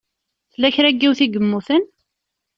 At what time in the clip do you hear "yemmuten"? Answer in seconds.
1.27-1.83